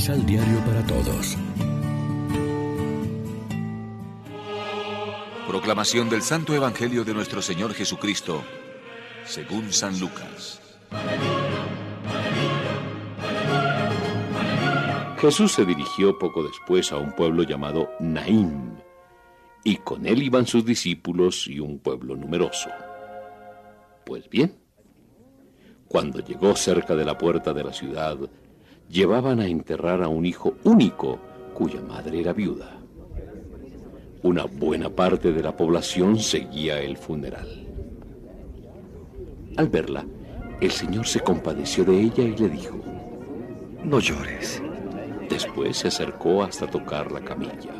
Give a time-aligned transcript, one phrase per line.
[0.00, 1.36] Misal Diario para Todos.
[5.46, 8.42] Proclamación del Santo Evangelio de nuestro Señor Jesucristo,
[9.26, 10.58] según San Lucas.
[15.18, 18.82] Jesús se dirigió poco después a un pueblo llamado Naín,
[19.64, 22.70] y con él iban sus discípulos y un pueblo numeroso.
[24.06, 24.56] Pues bien,
[25.88, 28.16] cuando llegó cerca de la puerta de la ciudad,
[28.90, 31.18] llevaban a enterrar a un hijo único
[31.54, 32.76] cuya madre era viuda.
[34.22, 37.66] Una buena parte de la población seguía el funeral.
[39.56, 40.04] Al verla,
[40.60, 42.78] el Señor se compadeció de ella y le dijo,
[43.84, 44.62] No llores.
[45.28, 47.72] Después se acercó hasta tocar la camilla.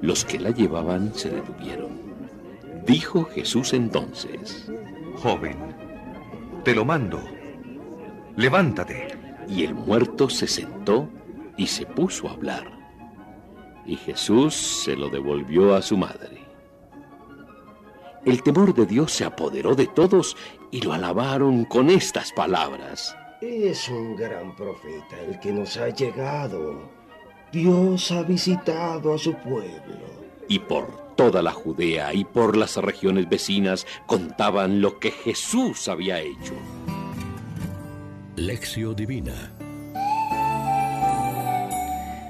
[0.00, 2.00] Los que la llevaban se detuvieron.
[2.86, 4.70] Dijo Jesús entonces,
[5.16, 5.56] Joven,
[6.64, 7.20] te lo mando.
[8.36, 9.15] Levántate.
[9.48, 11.08] Y el muerto se sentó
[11.56, 12.70] y se puso a hablar.
[13.86, 16.44] Y Jesús se lo devolvió a su madre.
[18.24, 20.36] El temor de Dios se apoderó de todos
[20.72, 23.16] y lo alabaron con estas palabras.
[23.40, 26.90] Es un gran profeta el que nos ha llegado.
[27.52, 30.04] Dios ha visitado a su pueblo.
[30.48, 36.20] Y por toda la Judea y por las regiones vecinas contaban lo que Jesús había
[36.20, 36.54] hecho.
[38.36, 39.32] Lección Divina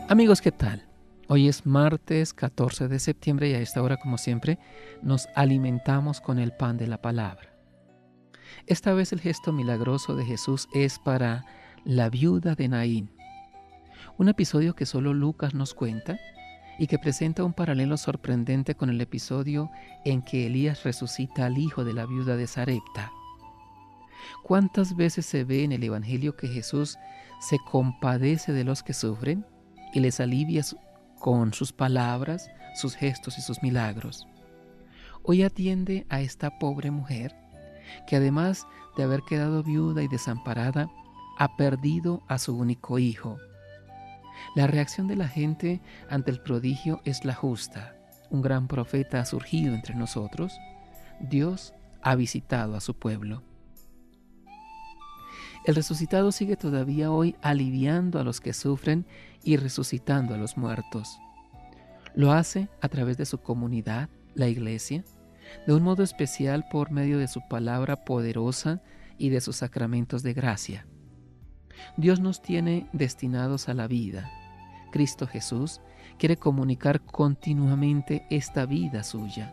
[0.08, 0.86] Amigos, ¿qué tal?
[1.26, 4.60] Hoy es martes 14 de septiembre y a esta hora, como siempre,
[5.02, 7.52] nos alimentamos con el pan de la palabra.
[8.68, 11.44] Esta vez el gesto milagroso de Jesús es para
[11.84, 13.10] la viuda de Naín,
[14.16, 16.20] un episodio que solo Lucas nos cuenta
[16.78, 19.70] y que presenta un paralelo sorprendente con el episodio
[20.04, 23.10] en que Elías resucita al hijo de la viuda de Sarepta.
[24.42, 26.98] ¿Cuántas veces se ve en el Evangelio que Jesús
[27.40, 29.44] se compadece de los que sufren
[29.92, 30.62] y les alivia
[31.18, 34.26] con sus palabras, sus gestos y sus milagros?
[35.22, 37.34] Hoy atiende a esta pobre mujer
[38.06, 40.90] que además de haber quedado viuda y desamparada,
[41.38, 43.38] ha perdido a su único hijo.
[44.54, 47.94] La reacción de la gente ante el prodigio es la justa.
[48.30, 50.58] Un gran profeta ha surgido entre nosotros.
[51.20, 53.42] Dios ha visitado a su pueblo.
[55.66, 59.04] El resucitado sigue todavía hoy aliviando a los que sufren
[59.42, 61.18] y resucitando a los muertos.
[62.14, 65.04] Lo hace a través de su comunidad, la iglesia,
[65.66, 68.80] de un modo especial por medio de su palabra poderosa
[69.18, 70.86] y de sus sacramentos de gracia.
[71.96, 74.30] Dios nos tiene destinados a la vida.
[74.92, 75.80] Cristo Jesús
[76.16, 79.52] quiere comunicar continuamente esta vida suya.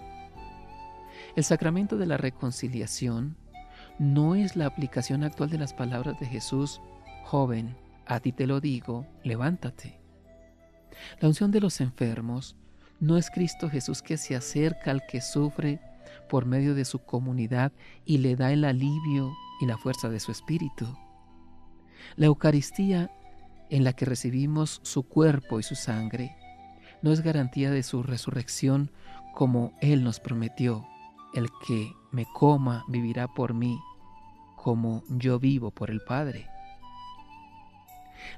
[1.35, 3.35] El sacramento de la reconciliación
[4.00, 6.81] no es la aplicación actual de las palabras de Jesús,
[7.24, 10.00] joven, a ti te lo digo, levántate.
[11.20, 12.56] La unción de los enfermos
[13.00, 15.80] no es Cristo Jesús que se acerca al que sufre
[16.30, 17.72] por medio de su comunidad
[18.06, 20.88] y le da el alivio y la fuerza de su espíritu.
[22.16, 23.12] La Eucaristía
[23.70, 26.36] en la que recibimos su cuerpo y su sangre
[27.02, 28.92] no es garantía de su resurrección
[29.34, 30.86] como Él nos prometió.
[31.34, 33.78] El que me coma vivirá por mí,
[34.56, 36.47] como yo vivo por el Padre.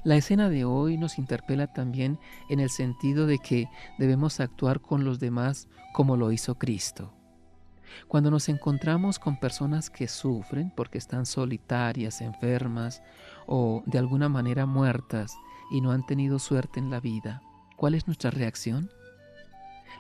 [0.03, 2.17] La escena de hoy nos interpela también
[2.49, 3.69] en el sentido de que
[3.99, 7.13] debemos actuar con los demás como lo hizo Cristo.
[8.07, 13.03] Cuando nos encontramos con personas que sufren porque están solitarias, enfermas
[13.45, 15.33] o de alguna manera muertas
[15.71, 17.41] y no han tenido suerte en la vida,
[17.77, 18.89] ¿cuál es nuestra reacción?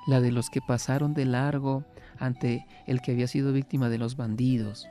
[0.07, 1.83] La de los que pasaron de largo
[2.19, 4.87] ante el que había sido víctima de los bandidos,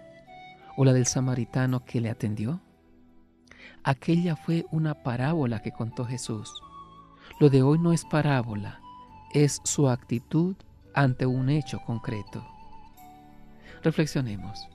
[0.76, 2.60] o la del samaritano que le atendió.
[3.82, 6.52] Aquella fue una parábola que contó Jesús.
[7.40, 8.80] Lo de hoy no es parábola,
[9.32, 10.56] es su actitud
[10.94, 12.46] ante un hecho concreto.
[13.82, 14.68] Reflexionemos.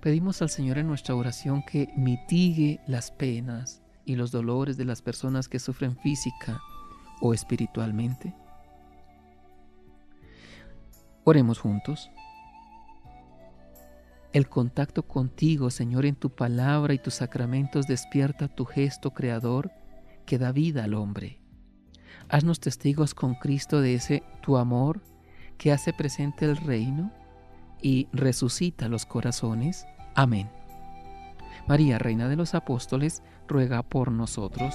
[0.00, 5.02] Pedimos al Señor en nuestra oración que mitigue las penas y los dolores de las
[5.02, 6.60] personas que sufren física
[7.20, 8.34] o espiritualmente.
[11.28, 12.10] Oremos juntos.
[14.32, 19.70] El contacto contigo, Señor, en tu palabra y tus sacramentos despierta tu gesto creador
[20.24, 21.38] que da vida al hombre.
[22.30, 25.02] Haznos testigos con Cristo de ese tu amor
[25.58, 27.12] que hace presente el reino
[27.82, 29.86] y resucita los corazones.
[30.14, 30.48] Amén.
[31.66, 34.74] María, Reina de los Apóstoles, ruega por nosotros.